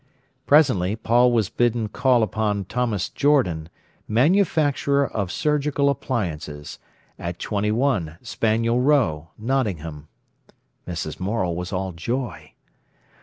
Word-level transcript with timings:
Presently, 0.47 0.95
Paul 0.95 1.31
was 1.31 1.49
bidden 1.49 1.87
call 1.87 2.23
upon 2.23 2.65
Thomas 2.65 3.07
Jordan, 3.07 3.69
Manufacturer 4.07 5.05
of 5.07 5.31
Surgical 5.31 5.91
Appliances, 5.91 6.79
at 7.19 7.37
21, 7.37 8.17
Spaniel 8.23 8.81
Row, 8.81 9.29
Nottingham. 9.37 10.07
Mrs. 10.87 11.19
Morel 11.19 11.55
was 11.55 11.71
all 11.71 11.91
joy. 11.91 12.53